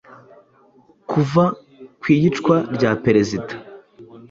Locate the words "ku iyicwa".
2.01-2.55